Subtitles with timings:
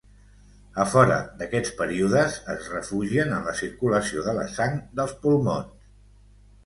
[0.83, 5.89] A fora d'aquests períodes es refugien en la circulació de la sang dels pulmons.